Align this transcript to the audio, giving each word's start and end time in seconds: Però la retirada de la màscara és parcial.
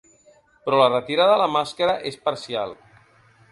Però 0.67 0.79
la 0.81 0.87
retirada 0.93 1.35
de 1.35 1.43
la 1.43 1.51
màscara 1.57 1.97
és 2.13 2.19
parcial. 2.27 2.77